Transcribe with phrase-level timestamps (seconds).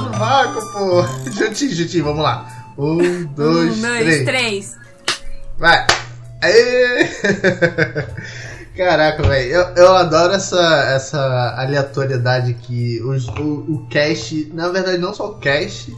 [0.00, 1.02] bicho no vácuo, pô.
[1.30, 2.48] Juntinho, juntinho, vamos lá.
[2.78, 4.24] Um, dois, um, dois três.
[4.24, 4.76] três.
[5.58, 5.86] Vai.
[6.42, 7.08] Aê!
[8.76, 9.50] Caraca, velho.
[9.50, 10.58] Eu, eu adoro essa,
[10.94, 15.94] essa aleatoriedade que os, o, o cast, na verdade não só o cast,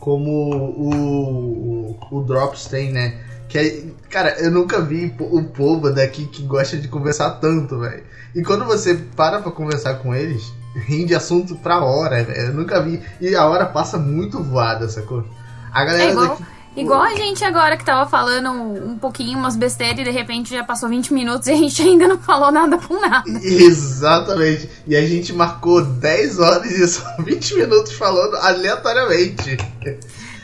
[0.00, 3.20] como o, o, o Drops tem, né?
[3.48, 8.02] Que é, cara, eu nunca vi o povo daqui que gosta de conversar tanto, velho.
[8.34, 10.52] E quando você para pra conversar com eles,
[10.86, 12.48] rende assunto pra hora, velho.
[12.48, 13.00] Eu nunca vi.
[13.20, 15.24] E a hora passa muito voada, sacou?
[15.72, 16.44] A galera É igual, daqui.
[16.76, 20.64] igual a gente agora que tava falando um pouquinho, umas besteiras, e de repente já
[20.64, 23.24] passou 20 minutos e a gente ainda não falou nada com nada.
[23.42, 24.70] Exatamente.
[24.86, 29.56] E a gente marcou 10 horas e só 20 minutos falando aleatoriamente.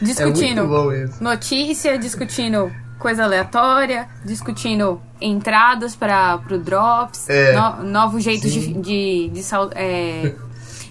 [0.00, 1.22] Discutindo É muito bom isso.
[1.22, 7.52] notícia, discutindo coisa aleatória, discutindo entradas para pro Drops, É.
[7.52, 8.80] no- novos jeitos de, Sim.
[8.80, 9.42] de, de,
[9.74, 10.32] é,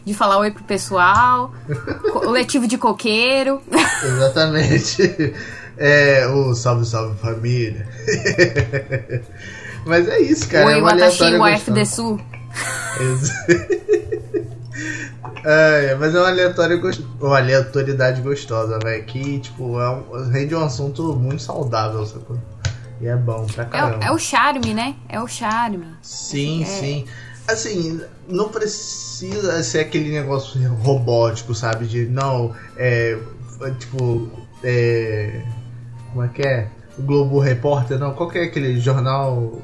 [0.06, 1.52] de falar oi pro pessoal,
[2.12, 3.62] coletivo de coqueiro.
[4.04, 5.34] Exatamente.
[5.84, 7.88] É, o salve, salve família.
[9.84, 10.68] Mas é isso, cara.
[10.68, 11.40] oi, é uma Watashi, aleatória o
[11.86, 11.96] gostosa.
[11.96, 12.20] Sul.
[15.44, 17.02] É, mas é uma aleatória gost...
[17.20, 19.04] uma aleatoriedade gostosa, velho.
[19.06, 20.30] Que, tipo, é um...
[20.30, 22.38] rende um assunto muito saudável, sacou?
[23.00, 23.98] E é bom pra É, caramba.
[24.00, 24.96] o- é o charme, né?
[25.10, 25.86] É o charme.
[26.02, 26.66] Sim, É.
[26.66, 27.06] sim.
[27.48, 31.86] Assim, não precisa ser aquele negócio robótico, sabe?
[31.86, 33.18] De não, é.
[33.80, 34.30] Tipo,
[34.64, 35.42] é.
[36.12, 36.68] Como é que é?
[36.98, 38.14] O Globo Repórter, não.
[38.14, 39.60] Qual que é aquele jornal.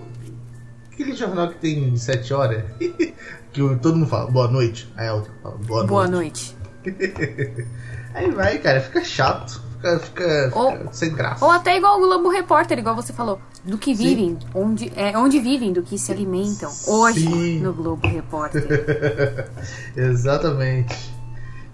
[0.91, 2.63] Aquele jornal que tem sete horas?
[3.57, 4.91] que todo mundo fala, boa noite.
[4.95, 6.55] Aí a outra fala, boa, Boa noite.
[6.85, 7.67] noite.
[8.13, 9.61] Aí vai, cara, fica chato.
[9.77, 11.45] Fica, fica, Ou- fica sem graça.
[11.45, 13.39] Ou até igual o Globo Repórter, igual você falou.
[13.63, 16.71] Do que vivem, onde, é, onde vivem, do que se alimentam.
[16.87, 17.59] Hoje, Sim.
[17.59, 18.65] no Globo Repórter.
[19.95, 20.95] Exatamente.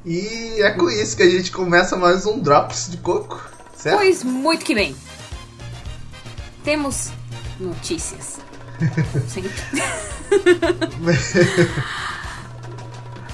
[0.06, 3.42] E é com isso que a gente começa mais um Drops de Coco,
[3.78, 3.98] certo?
[4.00, 4.94] Pois muito que bem.
[6.64, 7.10] Temos
[7.60, 8.40] notícias.
[9.28, 9.52] Sempre.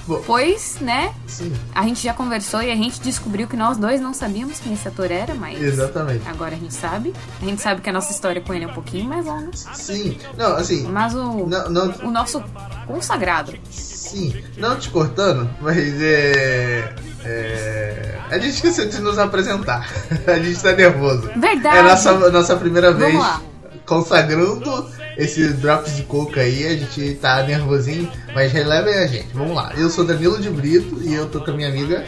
[0.09, 0.23] Bom.
[0.25, 1.13] pois, né?
[1.27, 4.73] Sim, A gente já conversou e a gente descobriu que nós dois não sabíamos quem
[4.73, 6.27] esse ator era, mas exatamente.
[6.27, 7.13] agora a gente sabe.
[7.39, 9.51] A gente sabe que a nossa história com ele é um pouquinho mais longa.
[9.53, 12.43] Sim, não, assim, Mas o, não, não, o nosso
[12.87, 13.53] consagrado.
[13.69, 18.19] sim, não te cortando, mas é, é.
[18.31, 19.87] A gente esqueceu de nos apresentar.
[20.25, 21.29] A gente tá nervoso.
[21.35, 21.77] Verdade.
[21.77, 23.41] É a nossa, nossa primeira Vamos vez lá.
[23.89, 26.67] Consagrando esse Drops de Coco aí.
[26.67, 29.29] A gente tá nervosinho, mas relevem a gente.
[29.33, 29.73] Vamos lá.
[29.75, 32.05] Eu sou Danilo de Brito e eu tô com a minha amiga.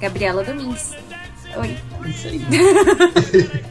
[0.00, 0.92] Gabriela Domingues.
[1.56, 1.78] Oi.
[2.04, 2.44] Isso aí.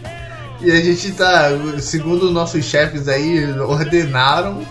[0.62, 1.50] e a gente tá,
[1.80, 4.66] segundo os nossos chefes aí, ordenaram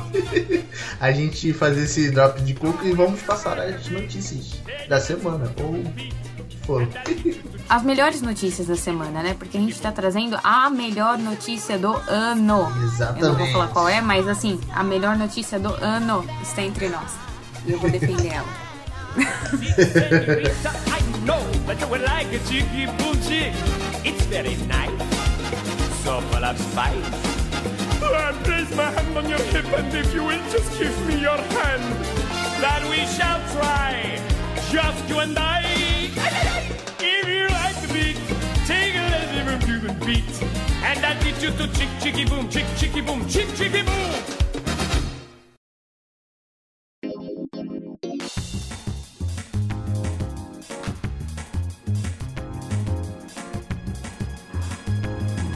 [0.98, 4.54] a gente fazer esse drop de coco e vamos passar as notícias
[4.88, 5.84] da semana, ou
[6.80, 7.52] o que for.
[7.68, 9.34] As melhores notícias da semana, né?
[9.34, 12.72] Porque a gente tá trazendo a melhor notícia do ano.
[12.82, 13.22] Exatamente.
[13.22, 16.88] Eu não vou falar qual é, mas assim, a melhor notícia do ano está entre
[16.88, 17.12] nós.
[17.66, 18.62] E eu vou defender ela.
[28.12, 31.20] I that place my hand on your hip, and if you will just give me
[31.20, 31.84] your hand,
[32.60, 34.20] then we shall try,
[34.70, 35.91] just you and I.
[37.92, 38.16] beat,
[38.66, 39.12] take a
[39.80, 40.42] the beat,
[40.82, 44.42] and I'll teach you to chick chicky boom, chick chicky boom, chick chicky boom.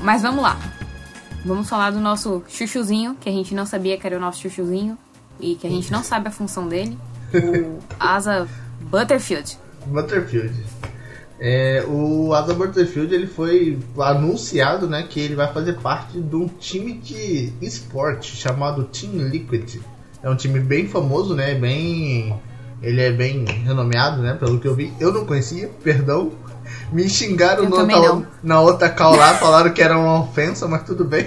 [0.03, 0.57] Mas vamos lá.
[1.45, 4.97] Vamos falar do nosso chuchuzinho, que a gente não sabia que era o nosso chuchuzinho.
[5.41, 6.97] E que a gente não sabe a função dele.
[7.35, 8.49] O Asa
[8.83, 9.59] Butterfield.
[9.87, 10.55] Butterfield.
[11.39, 16.49] É, o Adam Butterfield ele foi anunciado né, que ele vai fazer parte de um
[16.49, 19.81] time de esporte chamado Team Liquid.
[20.23, 21.55] É um time bem famoso, né?
[21.55, 22.35] Bem.
[22.83, 24.35] Ele é bem renomeado, né?
[24.35, 24.93] Pelo que eu vi.
[24.99, 26.33] Eu não conhecia, perdão.
[26.91, 31.05] Me xingaram Eu no na outra call lá, falaram que era uma ofensa, mas tudo
[31.05, 31.27] bem.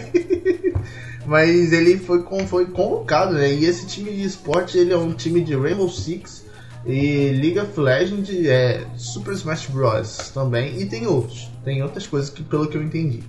[1.25, 3.53] mas ele foi, foi convocado, né?
[3.53, 6.48] E esse time de esporte ele é um time de Rainbow Six
[6.85, 10.31] e League of Legends, é, Super Smash Bros.
[10.33, 11.49] também, e tem outros.
[11.63, 13.23] Tem outras coisas que pelo que eu entendi.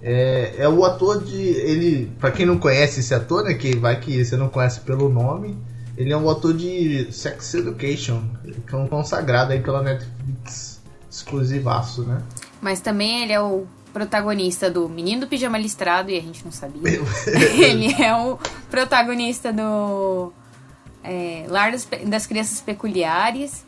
[0.00, 1.36] É, é o ator de.
[1.36, 2.12] Ele.
[2.18, 3.54] Pra quem não conhece esse ator, né?
[3.54, 5.58] Que vai que você não conhece pelo nome.
[5.96, 8.22] Ele é um ator de Sex Education,
[8.66, 10.80] que é um consagrado aí pela Netflix.
[11.10, 12.22] Exclusivaço, né?
[12.60, 16.52] Mas também ele é o protagonista do Menino do Pijama Listrado, e a gente não
[16.52, 16.80] sabia.
[17.60, 18.38] ele é o
[18.70, 20.32] protagonista do
[21.02, 23.64] é, Lar das, das Crianças Peculiares.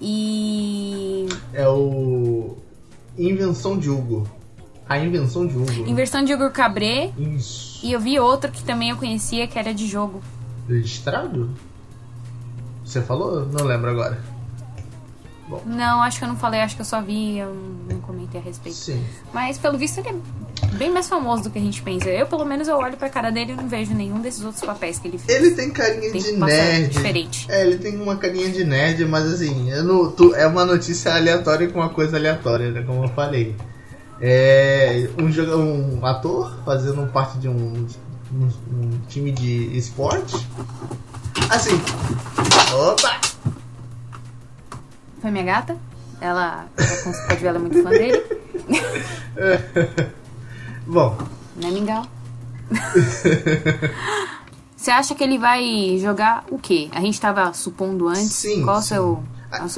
[0.00, 1.26] E.
[1.52, 2.56] É o.
[3.18, 4.28] Invenção de Hugo.
[4.88, 5.86] A invenção de Hugo.
[5.86, 7.12] Inversão de Hugo Cabré.
[7.16, 7.84] Isso.
[7.84, 10.20] E eu vi outro que também eu conhecia que era de jogo.
[10.68, 11.50] Registrado?
[12.84, 13.46] Você falou?
[13.46, 14.20] Não lembro agora.
[15.66, 17.54] Não, acho que eu não falei, acho que eu só vi, eu
[17.88, 18.76] não comentei a respeito.
[18.76, 19.04] Sim.
[19.32, 20.08] Mas pelo visto ele
[20.62, 22.08] é bem mais famoso do que a gente pensa.
[22.08, 24.98] Eu, pelo menos, eu olho pra cara dele e não vejo nenhum desses outros papéis
[24.98, 25.38] que ele fez.
[25.42, 26.88] Ele tem carinha Tem de nerd.
[26.90, 27.46] diferente.
[27.50, 31.14] É, ele tem uma carinha de nerd, mas assim, eu não, tu- é uma notícia
[31.14, 32.82] aleatória com uma coisa aleatória, né?
[32.82, 33.56] Como eu falei.
[34.20, 37.86] É um, joga- um ator fazendo parte de um,
[38.34, 40.46] um, um time de esporte.
[41.48, 41.80] Assim.
[42.74, 43.29] Opa!
[45.20, 45.76] Foi minha gata.
[46.20, 46.66] Ela,
[47.02, 48.22] como você pode ver, ela é muito fã dele.
[50.86, 51.16] Bom,
[51.56, 52.06] Né, Mingau?
[54.76, 56.88] Você acha que ele vai jogar o quê?
[56.92, 58.32] A gente tava supondo antes.
[58.32, 58.88] Sim, Qual o sim.
[58.88, 59.22] seu,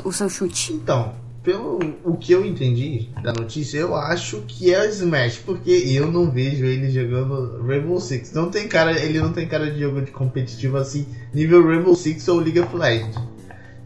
[0.04, 0.74] o seu chute?
[0.74, 1.12] Então,
[1.42, 6.30] pelo o que eu entendi da notícia, eu acho que é Smash, porque eu não
[6.30, 8.32] vejo ele jogando Rainbow Six.
[8.32, 11.04] Não tem cara, ele não tem cara de jogo de competitivo assim,
[11.34, 13.18] nível Rainbow Six ou League of Legends.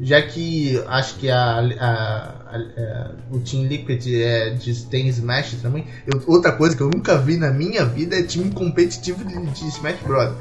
[0.00, 5.54] Já que acho que a, a- a- a- o Team Liquid é, de, tem Smash
[5.62, 5.86] também.
[6.06, 9.68] Eu- outra coisa que eu nunca vi na minha vida é time competitivo de, de
[9.68, 10.32] Smash Bros.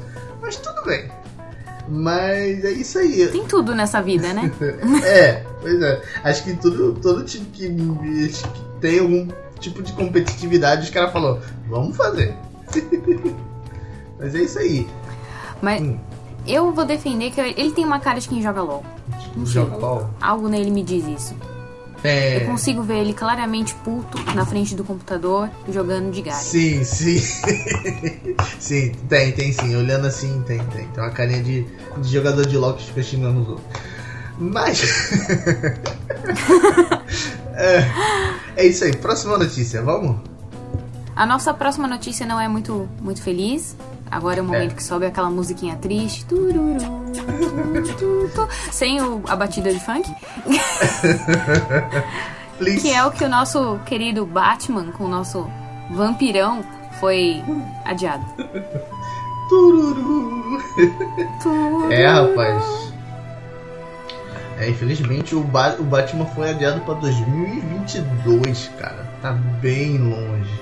[0.42, 1.10] Mas tudo bem.
[1.88, 3.28] Mas é isso aí.
[3.28, 4.50] Tem tudo nessa vida, né?
[5.04, 6.02] É, pois é.
[6.24, 8.44] Acho que tudo, todo time que, que
[8.80, 9.28] tem algum
[9.60, 12.34] tipo de competitividade, os caras falaram, vamos fazer.
[14.18, 14.86] Mas é isso aí.
[15.62, 15.98] Mas Hum.
[16.46, 18.84] eu vou defender que ele tem uma cara de quem joga LOL.
[19.44, 20.10] Joga LOL.
[20.20, 21.34] Algo nele me diz isso.
[22.04, 22.42] É.
[22.42, 26.38] Eu consigo ver ele claramente puto na frente do computador jogando de galho.
[26.38, 27.18] Sim, sim.
[28.60, 29.74] sim, tem, tem sim.
[29.74, 30.86] Olhando assim, tem, tem.
[30.86, 31.66] Tem uma carinha de,
[31.98, 33.66] de jogador de LOL que fica xingando os outros.
[34.38, 34.82] Mas.
[37.54, 37.90] é,
[38.56, 38.94] é isso aí.
[38.96, 40.20] Próxima notícia, vamos?
[41.14, 43.74] A nossa próxima notícia não é muito, muito feliz.
[44.10, 44.74] Agora é o momento É.
[44.74, 46.24] que sobe aquela musiquinha triste.
[46.26, 46.76] Tururu,
[47.98, 50.08] tu, tu, sem o- a batida de funk.
[52.80, 55.46] Que é o que o nosso querido Batman com o nosso
[55.90, 56.64] vampirão
[56.98, 57.44] foi
[57.84, 58.24] adiado.
[59.50, 60.58] Tururu.
[61.42, 61.92] Tururu.
[61.92, 62.92] É, rapaz.
[64.58, 69.06] É, infelizmente o, ba o Batman foi adiado pra 2022, cara.
[69.20, 70.60] Tá bem longe.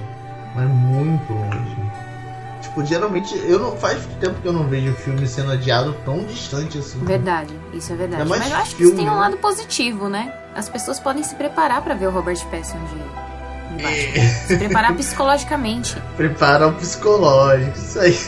[0.56, 1.76] Mas muito longe.
[2.64, 6.78] Tipo, geralmente, eu não faz tempo que eu não vejo filme sendo adiado tão distante
[6.78, 6.98] assim.
[7.04, 8.22] Verdade, isso é verdade.
[8.22, 9.20] É Mas eu acho que isso tem um né?
[9.20, 10.32] lado positivo, né?
[10.54, 14.28] As pessoas podem se preparar pra ver o Robert Pattinson de, de É.
[14.46, 16.00] Se preparar psicologicamente.
[16.16, 18.18] Prepara o psicológico, isso aí.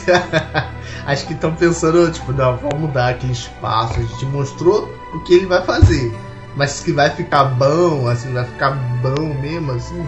[1.06, 3.98] Acho que estão pensando, tipo, não, vamos dar aquele espaço.
[3.98, 6.14] A gente mostrou o que ele vai fazer.
[6.54, 8.70] Mas se vai ficar bom, assim, vai ficar
[9.02, 10.06] bom mesmo, assim,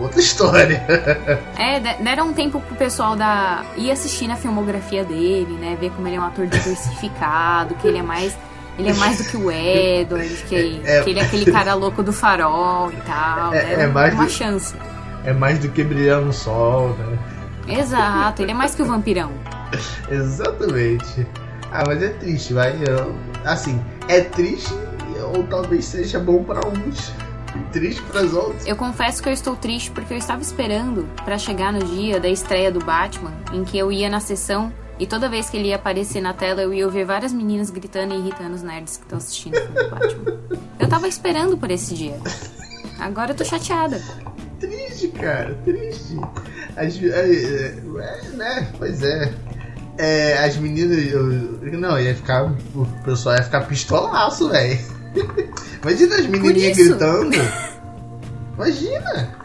[0.00, 0.82] outra história.
[1.58, 5.76] É, de- deram um tempo pro pessoal da ir assistir na filmografia dele, né?
[5.80, 8.36] Ver como ele é um ator diversificado, que ele é mais.
[8.78, 11.02] Ele é mais do que o Edward, que, É, é.
[11.02, 13.54] que ele é aquele cara louco do farol e tal.
[13.54, 13.82] É, né?
[13.84, 14.74] é mais uma do- chance.
[15.24, 17.18] É mais do que brilhar no sol, né?
[17.78, 19.32] Exato, ele é mais que o vampirão.
[20.10, 21.26] Exatamente.
[21.72, 22.74] Ah, mas é triste, vai.
[23.44, 24.72] Assim, é triste
[25.34, 27.12] ou talvez seja bom para uns,
[27.72, 28.66] triste para os outros.
[28.66, 32.28] Eu confesso que eu estou triste porque eu estava esperando pra chegar no dia da
[32.28, 35.76] estreia do Batman, em que eu ia na sessão e toda vez que ele ia
[35.76, 39.18] aparecer na tela eu ia ouvir várias meninas gritando e irritando os nerds que estão
[39.18, 40.38] assistindo o filme do Batman.
[40.78, 42.18] Eu tava esperando por esse dia.
[42.98, 44.00] Agora eu tô chateada.
[44.58, 46.16] Triste, cara, triste.
[46.76, 48.72] As, é, é, né?
[48.78, 49.32] Pois é.
[49.98, 51.12] É, as meninas.
[51.12, 52.44] eu- não, ia ficar.
[52.74, 54.78] O pessoal ia ficar pistolaço, velho.
[55.86, 56.90] Imagina as menininhas isso.
[56.90, 57.36] gritando.
[58.58, 59.36] Imagina!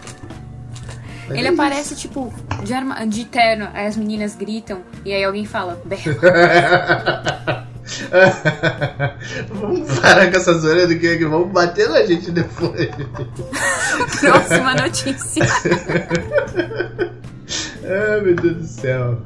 [1.27, 2.33] Mas Ele é aparece, tipo,
[2.63, 5.79] de, arma, de terno, aí as meninas gritam e aí alguém fala,
[9.49, 12.89] vamos parar com essa zoeira do que vamos bater na gente depois.
[14.19, 15.45] Próxima notícia.
[17.83, 19.21] Ai meu Deus do céu.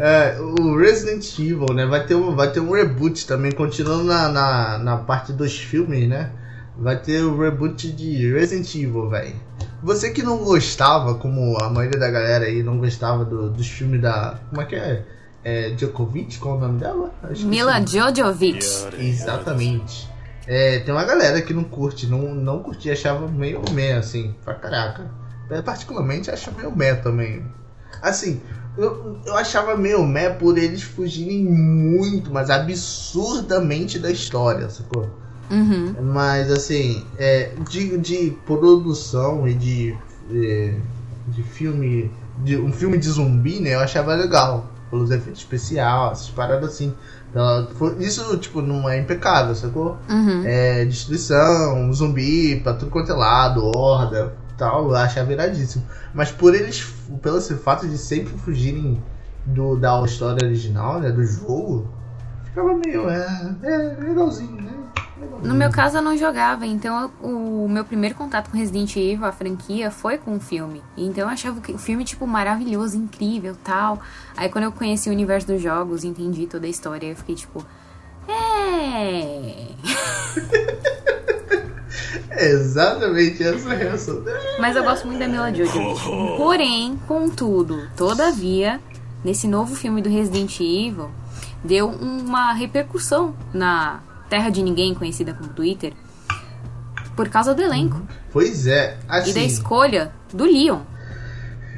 [0.00, 1.84] É, o Resident Evil, né?
[1.84, 6.08] Vai ter um, vai ter um reboot também, continuando na, na, na parte dos filmes,
[6.08, 6.30] né?
[6.76, 9.34] Vai ter o reboot de Resident Evil, velho.
[9.82, 14.00] Você que não gostava, como a maioria da galera aí não gostava do, dos filmes
[14.00, 14.38] da.
[14.48, 15.04] Como é que é?
[15.42, 16.38] É Djokovic?
[16.38, 17.12] Qual é o nome dela?
[17.44, 18.64] Mila Jojovic.
[19.00, 20.08] Exatamente.
[20.46, 24.54] É, tem uma galera que não curte, não, não curtia, achava meio meh, assim, pra
[24.54, 25.10] caraca.
[25.50, 27.44] Eu, particularmente acho meio meh também.
[28.00, 28.40] Assim,
[28.78, 35.10] eu, eu achava meio meh por eles fugirem muito, mas absurdamente da história, sacou?
[35.50, 35.94] Uhum.
[36.12, 39.96] Mas assim, é, de, de produção e de,
[40.30, 40.74] é,
[41.26, 42.10] de filme.
[42.38, 43.74] De, um filme de zumbi, né?
[43.74, 44.70] Eu achava legal.
[44.90, 46.94] Pelos efeitos especiais, essas paradas assim.
[47.30, 47.68] Então,
[47.98, 49.98] isso, tipo, não é impecável, sacou?
[50.08, 50.42] Uhum.
[50.46, 55.84] É, destruição, zumbi, pra tudo quanto é lado, horda, tal, eu achava iradíssimo.
[56.12, 56.84] Mas por eles,
[57.22, 59.02] pelo esse fato de sempre fugirem
[59.46, 61.88] do, da história original, né, do jogo,
[62.44, 64.72] ficava meio, é, é legalzinho, né?
[65.18, 65.48] Legalzinho.
[65.48, 69.24] No meu caso, eu não jogava, então eu- o meu primeiro contato com Resident Evil,
[69.24, 70.82] a franquia, foi com o filme.
[70.96, 74.00] Então eu achava o filme, tipo, maravilhoso, incrível, tal.
[74.36, 77.64] Aí quando eu conheci o universo dos jogos, entendi toda a história, eu fiquei tipo...
[78.28, 79.68] É...
[82.30, 84.22] É exatamente essa a reação.
[84.58, 86.36] Mas eu gosto muito da Mila Jovovich.
[86.36, 88.80] Porém, contudo, todavia,
[89.24, 91.10] nesse novo filme do Resident Evil,
[91.64, 95.92] deu uma repercussão na Terra de Ninguém, conhecida como Twitter,
[97.16, 100.80] por causa do elenco Pois é, e da assim, escolha do Leon.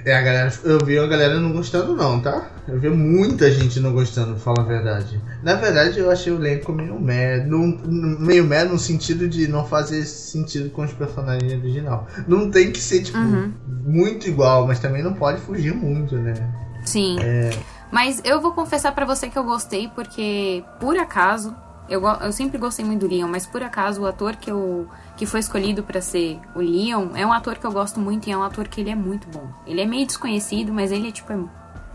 [0.04, 2.50] é, a galera, eu vi a galera não gostando não, tá?
[2.70, 5.20] Eu vi muita gente não gostando, pra falar a verdade.
[5.42, 7.78] Na verdade, eu achei o elenco meio meh, num-
[8.18, 12.06] meio meh no sentido de não fazer sentido com os personagens original.
[12.28, 13.52] Não tem que ser, tipo, Uhum.
[13.84, 16.34] muito igual, mas também não pode fugir muito, né?
[16.84, 17.16] Sim.
[17.90, 21.54] Mas eu vou confessar pra você que eu gostei porque, por acaso,
[21.88, 24.86] eu, eu sempre gostei muito do Leon, mas por acaso o ator que, eu,
[25.16, 28.32] que foi escolhido pra ser o Leon é um ator que eu gosto muito e
[28.32, 29.48] é um ator que ele é muito bom.
[29.66, 31.36] Ele é meio desconhecido, mas ele é tipo é,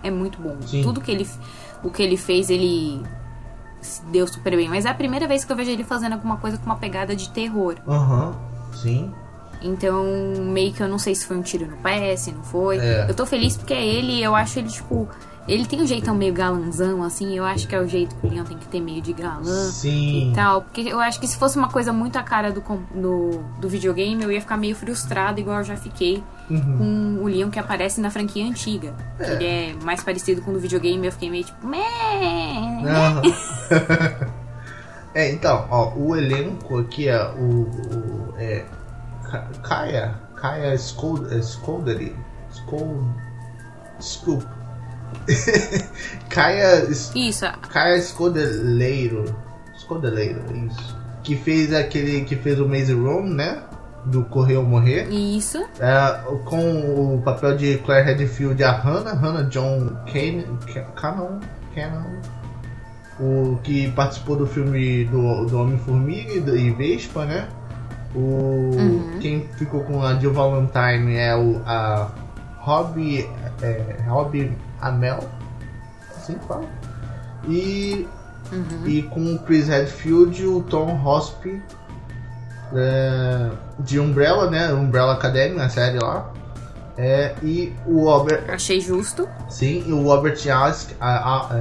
[0.05, 0.55] é muito bom.
[0.65, 0.83] Sim.
[0.83, 1.27] Tudo que ele
[1.83, 3.01] o que ele fez, ele
[3.81, 4.69] se deu super bem.
[4.69, 7.15] Mas é a primeira vez que eu vejo ele fazendo alguma coisa com uma pegada
[7.15, 7.75] de terror.
[7.87, 8.35] Aham,
[8.73, 9.11] sim.
[9.61, 10.05] Então,
[10.41, 12.77] meio que eu não sei se foi um tiro no pé, se não foi.
[12.77, 13.09] É.
[13.09, 15.07] Eu tô feliz porque é ele, eu acho ele, tipo.
[15.47, 17.37] Ele tem um jeitão meio galanzão, assim.
[17.37, 19.69] Eu acho que é o jeito que o Leon tem que ter meio de galã
[19.69, 20.31] Sim.
[20.31, 20.63] e tal.
[20.63, 22.61] Porque eu acho que se fosse uma coisa muito a cara do,
[22.93, 27.17] do, do videogame, eu ia ficar meio frustrado, igual eu já fiquei Uhum.
[27.17, 28.93] com o Leon que aparece na franquia antiga.
[29.17, 31.65] Que Ele é mais parecido com o do videogame, eu fiquei meio tipo.
[31.67, 31.81] Meh.
[35.15, 37.61] É, então, ó, o elenco aqui é o.
[37.69, 38.65] o é,
[39.23, 40.13] Ka- Kaya.
[40.35, 41.39] Kaya Skold- é,
[46.89, 49.25] Es- Isso, Kaya Escodeleiro.
[49.75, 50.97] Escodeleiro, isso.
[51.23, 52.21] Que fez aquele.
[52.25, 53.63] Que fez o Maze Room, né?
[54.05, 55.07] Do Correr ou Morrer.
[55.09, 55.57] isso.
[55.79, 61.39] É, com o papel de Claire Redfield, a Hannah, Hannah John Can- Ca- Cannon,
[61.73, 62.21] Cannon,
[63.19, 67.47] o que participou do filme do, do Homem-Formiga e, do- e Vespa, né?
[68.13, 68.19] O,
[68.77, 69.17] Uhum.
[69.19, 72.11] Quem ficou com a Jill Valentine é o a
[72.59, 73.27] Robbie,
[73.61, 75.19] é, Robbie Amell,
[76.15, 76.65] assim que fala.
[77.47, 78.07] E,
[78.51, 78.87] Uhum.
[78.87, 81.59] e com o Chris Redfield, o Tom Hospi,
[82.75, 84.71] é, de Umbrella, né?
[84.73, 86.31] Umbrella Academy, a série lá.
[86.97, 89.27] É, e o Albert, Achei justo.
[89.49, 91.59] sim, e o Albert Ask, a, a,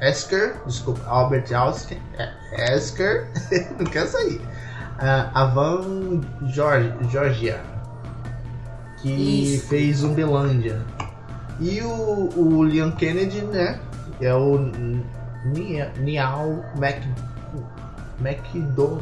[0.00, 3.26] é, Esker, desculpa, Albert Ask, é, Esker,
[3.78, 4.40] não quer sair.
[5.00, 7.60] É, a Van Georgia,
[8.98, 9.10] que
[9.54, 9.66] Isso.
[9.66, 10.80] fez Zumbilândia.
[11.60, 13.78] E o, o Leon Kennedy, né?
[14.20, 14.58] É o
[15.46, 16.96] Nia- Niall Mac,
[18.20, 19.00] McDo.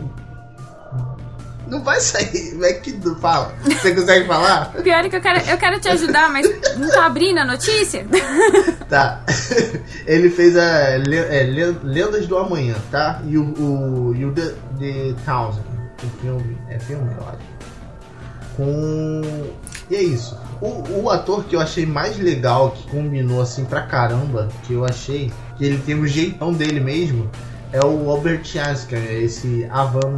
[1.67, 3.17] Não vai sair, McDo.
[3.17, 3.53] Fala.
[3.65, 4.73] Você consegue falar?
[4.79, 6.47] O pior é que eu quero, eu quero te ajudar, mas
[6.77, 8.07] não tá abrindo a notícia?
[8.89, 9.23] Tá.
[10.07, 13.21] Ele fez a é, Le- Lendas do Amanhã, tá?
[13.27, 15.63] E o, o, e o The, The Thousand.
[16.05, 16.59] O filme.
[16.69, 17.39] É filme, eu acho.
[18.57, 19.23] Com.
[19.91, 20.39] E é isso.
[20.65, 24.83] O, o ator que eu achei mais legal, que combinou assim pra caramba, que eu
[24.83, 27.31] achei, que ele tem o jeitão dele mesmo,
[27.71, 30.17] é o Albert Asker, esse Avan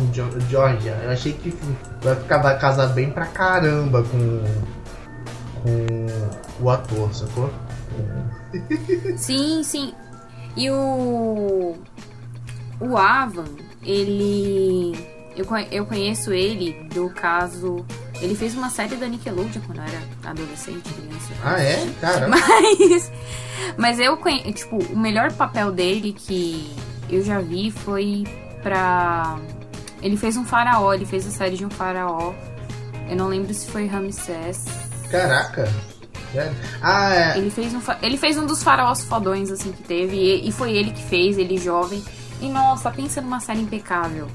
[0.48, 0.92] Georgia.
[1.02, 1.52] Eu achei que
[2.00, 4.44] vai ficar, vai casar bem pra caramba com,
[5.62, 7.50] com o ator, sacou?
[9.18, 9.92] Sim, sim.
[10.56, 11.74] E o.
[12.78, 13.46] O Avan,
[13.82, 14.96] ele.
[15.36, 17.84] Eu, eu conheço ele do caso.
[18.20, 21.32] Ele fez uma série da Nickelodeon quando eu era adolescente, criança.
[21.44, 21.86] Ah, é?
[22.00, 22.36] Caramba.
[22.36, 23.12] Mas.
[23.76, 24.52] Mas eu conheço.
[24.52, 26.74] Tipo, o melhor papel dele que
[27.10, 28.24] eu já vi foi
[28.62, 29.38] pra.
[30.02, 32.32] Ele fez um faraó, ele fez a série de um faraó.
[33.08, 34.64] Eu não lembro se foi Ramsés.
[35.10, 35.68] Caraca.
[36.32, 36.56] Sério?
[36.82, 37.38] Ah, é.
[37.38, 40.16] Ele fez um, ele fez um dos faraós fodões, assim, que teve.
[40.16, 42.02] E, e foi ele que fez, ele jovem.
[42.40, 44.28] E nossa, pensa numa série impecável.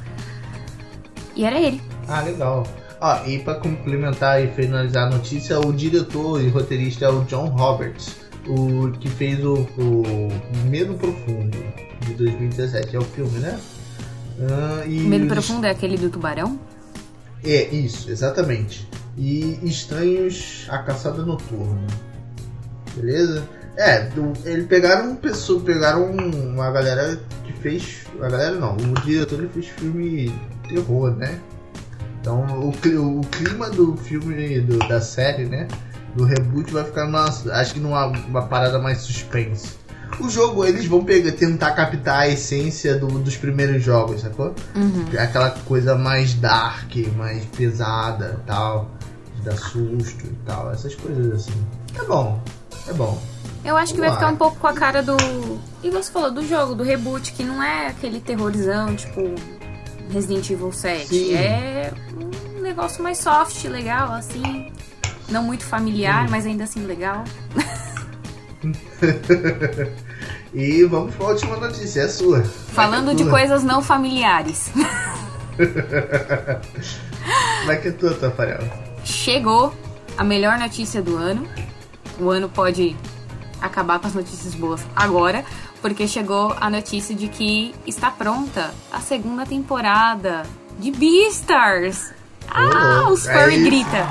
[1.36, 1.82] E era ele.
[2.08, 2.66] Ah, legal.
[3.02, 7.48] Ó, e pra complementar e finalizar a notícia, o diretor e roteirista é o John
[7.48, 8.16] Roberts,
[8.48, 10.28] o que fez o, o
[10.68, 11.58] Medo Profundo
[12.06, 12.96] de 2017.
[12.96, 13.60] É o filme, né?
[14.40, 16.60] Ah, e Medo Profundo é aquele do tubarão?
[17.44, 18.88] É, isso, exatamente.
[19.18, 21.88] E Estranhos A Caçada Noturna.
[22.96, 23.44] Beleza?
[23.78, 28.04] É, do- ele pegaram um pessoa, pegaram uma galera que fez.
[28.22, 30.32] A galera não, o diretor ele fez filme
[30.68, 31.40] terror, né?
[32.22, 32.70] Então o,
[33.20, 35.68] o clima do filme, do- da série, né?
[36.16, 39.80] Do reboot vai ficar numa, acho que numa uma parada mais suspense.
[40.20, 44.54] O jogo, eles vão pegar, tentar captar a essência do- dos primeiros jogos, sacou?
[44.76, 45.06] Uhum.
[45.18, 48.92] aquela coisa mais dark, mais pesada tal,
[49.38, 51.54] de dar susto e tal, essas coisas assim.
[51.98, 52.40] É bom,
[52.88, 53.20] é bom.
[53.64, 55.16] Eu acho que vai ficar um pouco com a cara do.
[55.84, 59.22] E você falou do jogo, do reboot, que não é aquele terrorzão, tipo
[60.12, 61.08] Resident Evil 7.
[61.08, 61.34] Sim.
[61.34, 61.92] É
[62.58, 64.72] um negócio mais soft, legal, assim.
[65.30, 67.24] Não muito familiar, mas ainda assim legal.
[70.54, 72.44] E vamos para a última notícia, é sua.
[72.44, 73.32] Falando de Tua.
[73.32, 74.70] coisas não familiares.
[77.62, 78.60] Como é que é tua, Tafarel?
[79.06, 79.74] Chegou
[80.18, 81.48] a melhor notícia do ano.
[82.20, 82.98] O ano pode
[83.62, 85.46] acabar com as notícias boas agora,
[85.82, 90.44] porque chegou a notícia de que está pronta a segunda temporada
[90.78, 92.14] de Beastars.
[92.50, 93.14] Ah, louco.
[93.14, 94.08] os furry É grita.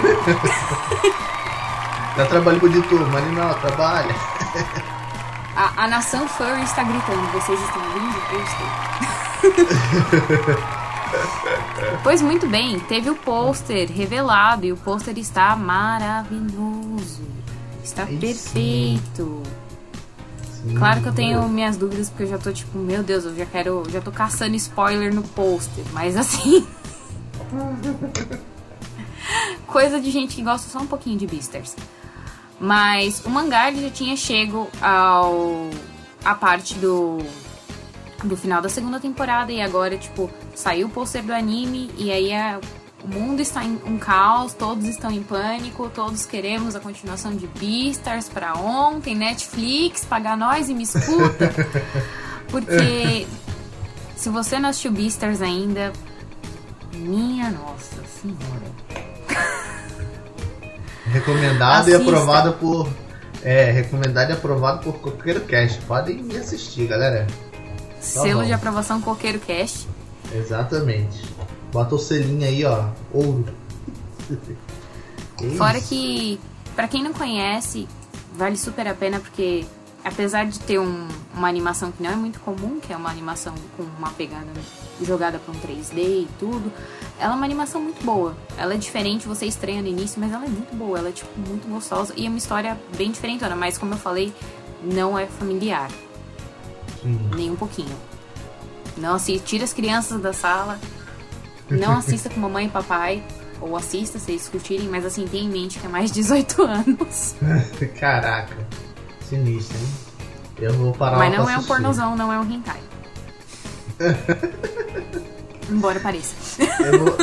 [2.16, 4.14] Dá trabalho pro editor, mas não, trabalha.
[5.56, 7.30] A, a nação furry está gritando.
[7.30, 8.16] Vocês estão ouvindo?
[8.32, 8.66] Eu estou.
[12.02, 17.22] pois muito bem, teve o pôster revelado e o pôster está maravilhoso.
[17.84, 19.42] Está Aí perfeito.
[19.44, 19.63] Sim,
[20.78, 23.44] Claro que eu tenho minhas dúvidas porque eu já tô tipo, meu Deus, eu já
[23.44, 26.66] quero, já tô caçando spoiler no pôster, mas assim,
[29.66, 31.76] coisa de gente que gosta só um pouquinho de Beasters.
[32.58, 35.68] Mas o mangá já tinha chego ao
[36.24, 37.18] a parte do
[38.22, 42.30] do final da segunda temporada e agora tipo saiu o pôster do anime e aí
[42.30, 42.58] é-
[43.04, 47.46] o mundo está em um caos, todos estão em pânico, todos queremos a continuação de
[47.46, 51.52] Beastars pra ontem, Netflix, paga nós e me escuta.
[52.48, 53.26] Porque
[54.16, 55.92] se você não assistiu Beastars ainda,
[56.94, 58.72] minha nossa senhora.
[61.04, 62.10] Recomendado e Assista.
[62.10, 62.88] aprovado por.
[63.42, 65.78] É, recomendado e aprovado por qualquer cast.
[65.82, 67.26] Podem me assistir, galera.
[68.00, 68.46] Selo bom.
[68.46, 69.86] de aprovação Coqueiro Cast.
[70.34, 71.33] Exatamente.
[71.74, 72.84] Bota o selinho aí, ó.
[73.12, 73.44] Ouro.
[75.58, 76.38] Fora que,
[76.76, 77.88] pra quem não conhece,
[78.32, 79.64] vale super a pena porque,
[80.04, 83.52] apesar de ter um- uma animação que não é muito comum, que é uma animação
[83.76, 84.46] com uma pegada
[85.02, 86.72] jogada pra um 3D e tudo,
[87.18, 88.36] ela é uma animação muito boa.
[88.56, 91.28] Ela é diferente, você estranha no início, mas ela é muito boa, ela é tipo
[91.40, 94.32] muito gostosa e é uma história bem diferentona, mas como eu falei,
[94.80, 95.90] não é familiar,
[97.02, 97.18] Sim.
[97.34, 97.96] nem um pouquinho.
[98.96, 100.78] Não assista, tira as crianças da sala,
[101.70, 103.22] não assista com mamãe e papai.
[103.60, 106.62] Ou assista se eles curtirem, mas assim, tenha em mente que é mais de 18
[106.62, 107.34] anos.
[107.98, 108.56] Caraca.
[109.28, 109.88] Sinistro, hein?
[110.58, 112.80] Eu vou parar mas não é um pornozão, não é um hentai.
[115.70, 116.62] Embora pareça.
[116.84, 117.16] Eu vou,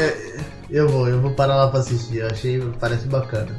[0.00, 0.36] é,
[0.68, 2.18] eu vou, eu vou parar lá pra assistir.
[2.18, 3.56] Eu achei, parece bacana.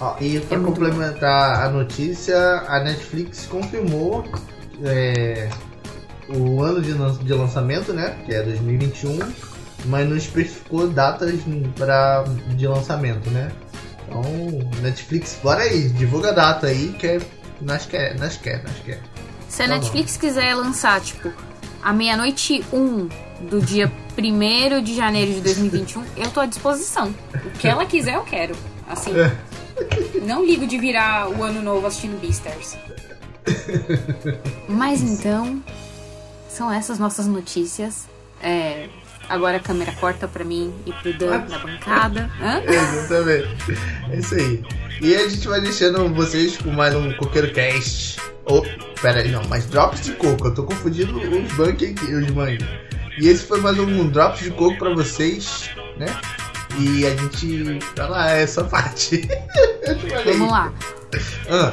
[0.00, 2.36] Ó, e pra É complementar a notícia,
[2.66, 4.24] a Netflix confirmou
[4.82, 5.48] é,
[6.28, 8.16] o ano de, lan- de lançamento, né?
[8.24, 9.18] Que é 2021,
[9.86, 11.32] mas não especificou datas
[11.76, 12.24] pra,
[12.56, 13.50] de lançamento, né?
[14.08, 14.22] Então,
[14.82, 17.20] Netflix, bora aí, divulga a data aí, que é,
[17.60, 19.00] nós quer, nós quer, nós quer.
[19.48, 21.32] Se a Tá Netflix quiser lançar, tipo,
[21.82, 23.08] a meia-noite 1
[23.48, 27.14] do dia 1 de janeiro de 2021, eu tô à disposição.
[27.44, 28.54] O que ela quiser, eu quero.
[28.88, 29.10] Assim.
[30.24, 32.76] Não ligo de virar o ano novo assistindo Beastars.
[34.68, 35.62] Mas então,
[36.54, 38.06] são essas nossas notícias.
[38.40, 38.88] É,
[39.28, 42.30] agora a câmera corta pra mim e pro Dan na bancada.
[42.40, 42.62] Hã?
[42.62, 43.78] Exatamente.
[44.10, 44.62] É isso aí.
[45.00, 48.20] E a gente vai deixando vocês com mais um Coqueiro Cast.
[48.46, 48.62] Oh,
[49.00, 50.46] pera aí, não, mas Drops de Coco.
[50.46, 52.64] Eu tô confundindo os bank aqui, os mangue.
[53.18, 56.06] E esse foi mais um Drops de Coco pra vocês, né?
[56.78, 57.78] E a gente.
[57.94, 59.28] Tá lá, essa parte.
[60.24, 60.72] Vamos lá.
[61.48, 61.72] Ah,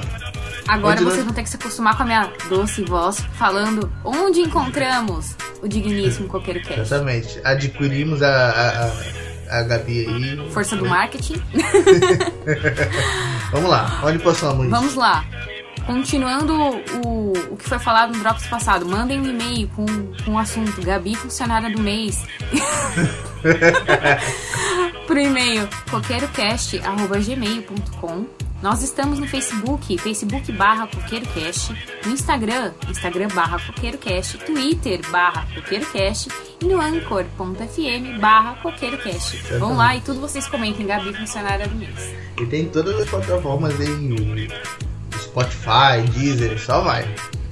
[0.72, 3.92] Agora Onde vocês nós- vão ter que se acostumar com a minha doce voz falando
[4.06, 6.80] onde encontramos o digníssimo Coqueiro Cast.
[6.80, 7.42] exatamente.
[7.44, 8.92] Adquirimos a, a, a,
[9.60, 10.50] a Gabi aí.
[10.52, 11.42] Força do marketing.
[13.52, 14.70] Vamos lá, onde passamos?
[14.70, 15.26] Vamos lá.
[15.86, 16.54] Continuando
[17.04, 19.86] o, o que foi falado no Drops passado, mandem um e-mail com,
[20.24, 22.24] com o assunto Gabi Funcionária do Mês
[25.08, 28.26] pro e-mail coqueirocast.gmail.com
[28.62, 36.30] Nós estamos no Facebook, Facebook barra CoqueiroCast, no Instagram, Instagram barra CoqueiroCast, Twitter barra CoqueiroCast
[36.62, 39.58] e no Anchor.fm barra CoqueiroCast.
[39.58, 42.14] Vão lá e tudo vocês comentem, Gabi, funcionária do mês.
[42.40, 44.48] E tem todas as plataformas aí,
[45.18, 47.04] Spotify, Deezer, só vai.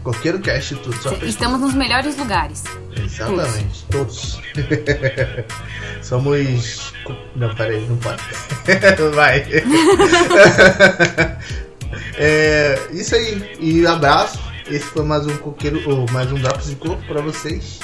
[0.03, 2.63] Coqueiro Cast tudo, só Estamos nos melhores lugares.
[2.95, 4.39] Exatamente, todos.
[6.01, 6.93] Somos.
[7.35, 8.21] Não, peraí, não pode.
[9.13, 9.45] Vai.
[12.17, 13.57] é, isso aí.
[13.59, 14.39] E abraço.
[14.67, 17.79] Esse foi mais um coqueiro, ou mais um Drops de Coco pra vocês.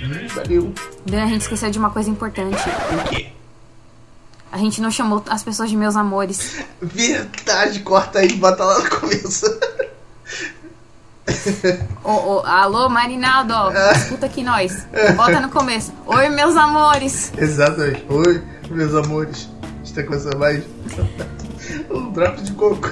[0.00, 0.72] E valeu.
[1.04, 2.62] Dan, a gente esqueceu de uma coisa importante.
[2.92, 3.32] O quê?
[4.50, 6.64] A gente não chamou as pessoas de meus amores.
[6.80, 9.46] Verdade, corta aí e bota lá no começo.
[12.04, 13.54] Ô, ô, alô, Marinaldo,
[13.94, 14.86] escuta aqui nós.
[15.16, 15.92] Bota no começo.
[16.06, 17.32] Oi, meus amores.
[17.36, 18.04] Exatamente.
[18.08, 19.48] Oi, meus amores.
[19.84, 20.62] Está começando mais
[21.90, 22.90] um Drops de Coco.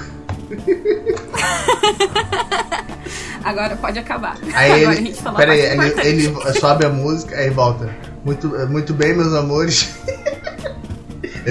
[3.43, 4.37] Agora pode acabar.
[4.53, 7.49] Aí Agora ele, gente falou a pera aí, parte ele, ele sobe a música, aí
[7.49, 7.89] volta.
[8.25, 9.95] Muito, muito bem, meus amores.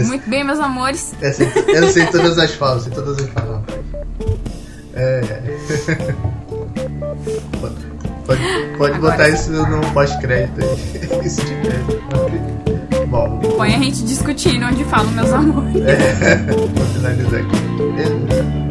[0.05, 1.15] Muito bem, meus amores.
[1.23, 3.63] Eu sei, eu sei todas as falas, sei todas as falas.
[4.95, 6.35] É.
[8.27, 8.43] Pode,
[8.77, 9.35] pode, Agora botar sim.
[9.35, 10.69] isso no pós-crédito aí.
[11.27, 13.07] Isso de crédito.
[13.09, 15.75] Bom, Põe a gente discutindo onde fala meus amores.
[16.75, 17.57] vou finalizar aqui.
[17.95, 18.67] Beleza.